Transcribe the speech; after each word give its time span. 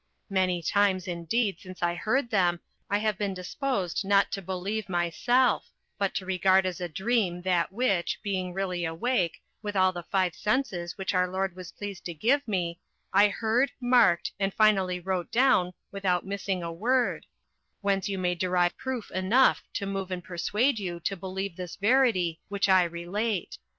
Many 0.31 0.63
times, 0.63 1.07
indeed, 1.07 1.59
since 1.59 1.83
I 1.83 1.93
heard 1.93 2.31
them 2.31 2.59
I 2.89 2.97
have 2.97 3.19
been 3.19 3.35
disposed 3.35 4.03
not 4.03 4.31
to 4.31 4.41
believe 4.41 4.89
myself, 4.89 5.69
but 5.99 6.15
to 6.15 6.25
regard 6.25 6.65
as 6.65 6.81
a 6.81 6.89
dream 6.89 7.43
that 7.43 7.71
which, 7.71 8.17
being 8.23 8.51
really 8.51 8.83
awake, 8.83 9.43
with 9.61 9.75
all 9.75 9.91
the 9.93 10.01
five 10.01 10.33
senses 10.33 10.97
which 10.97 11.13
our 11.13 11.27
Lord 11.27 11.55
was 11.55 11.71
pleased 11.73 12.03
to 12.05 12.15
give 12.15 12.47
me, 12.47 12.79
I 13.13 13.27
heard, 13.27 13.73
marked, 13.79 14.31
and 14.39 14.51
finally 14.51 14.99
wrote 14.99 15.31
down 15.31 15.71
without 15.91 16.25
missing 16.25 16.63
a 16.63 16.73
word; 16.73 17.27
whence 17.81 18.09
you 18.09 18.17
may 18.17 18.33
derive 18.33 18.75
proof 18.77 19.11
enough 19.11 19.61
to 19.75 19.85
move 19.85 20.09
and 20.09 20.23
persuade 20.23 20.79
you 20.79 20.99
to 21.01 21.15
believe 21.15 21.55
this 21.55 21.75
verity 21.75 22.39
which 22.49 22.67
I 22.67 22.85
relate. 22.85 23.59